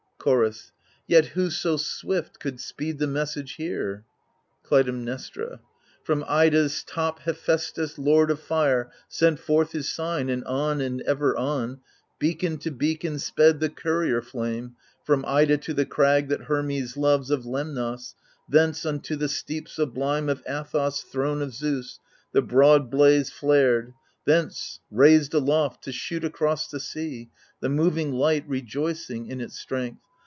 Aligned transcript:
Chorus 0.23 0.71
Yet 1.07 1.25
who 1.29 1.49
so 1.49 1.77
swift 1.77 2.39
could 2.39 2.59
speed 2.59 2.99
the 2.99 3.07
message 3.07 3.53
here? 3.53 4.03
Clytemnestra 4.61 5.61
From 6.03 6.23
Ida's 6.27 6.83
top 6.83 7.17
Hephaestus, 7.21 7.97
lord 7.97 8.29
of 8.29 8.39
fire, 8.39 8.91
Sent 9.07 9.39
forth 9.39 9.71
his 9.71 9.91
sign; 9.91 10.29
and 10.29 10.43
on, 10.43 10.79
and 10.79 11.01
ever 11.07 11.35
on, 11.35 11.79
Beacon 12.19 12.59
to 12.59 12.69
beacon 12.69 13.17
sped 13.17 13.59
the 13.59 13.69
courier 13.71 14.21
flame. 14.21 14.75
From 15.03 15.25
Ida 15.27 15.57
to 15.57 15.73
the 15.73 15.87
crag, 15.87 16.27
that 16.27 16.41
Hermes 16.43 16.95
loves. 16.95 17.31
Of 17.31 17.47
Lemnos; 17.47 18.13
thence 18.47 18.85
unto 18.85 19.15
the 19.15 19.27
steep 19.27 19.67
sublime 19.67 20.29
Of 20.29 20.43
Athos, 20.47 21.01
throne 21.01 21.41
of 21.41 21.51
Zeus, 21.51 21.99
the 22.31 22.43
broad 22.43 22.91
blaze 22.91 23.31
flared. 23.31 23.91
Thence, 24.25 24.81
raised 24.91 25.33
aloft 25.33 25.83
to 25.85 25.91
shoot 25.91 26.23
across 26.23 26.69
the 26.69 26.79
sea, 26.79 27.31
The 27.59 27.69
moving 27.69 28.11
light, 28.13 28.47
rejoicing 28.47 29.25
in 29.25 29.41
its 29.41 29.57
strength. 29.57 29.99